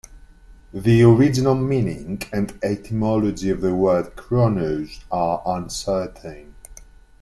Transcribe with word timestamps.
The 0.73 1.03
original 1.03 1.53
meaning 1.53 2.23
and 2.33 2.57
etymology 2.63 3.51
of 3.51 3.61
the 3.61 3.75
word 3.75 4.15
"chronos" 4.15 4.99
are 5.11 5.43
uncertain. 5.45 6.55